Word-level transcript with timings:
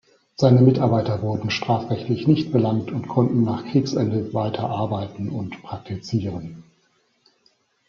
Seine 0.35 0.61
Mitarbeiter 0.63 1.21
wurden 1.21 1.51
strafrechtlich 1.51 2.25
nicht 2.25 2.51
belangt 2.51 2.89
und 2.91 3.07
konnten 3.07 3.43
nach 3.43 3.63
Kriegsende 3.67 4.33
weiter 4.33 4.67
arbeiten 4.67 5.29
und 5.29 5.61
praktizieren. 5.61 6.63